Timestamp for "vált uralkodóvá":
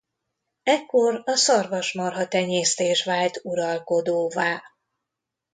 3.05-4.61